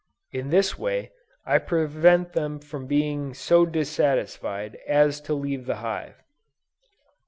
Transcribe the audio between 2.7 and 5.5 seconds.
being so dissatisfied as to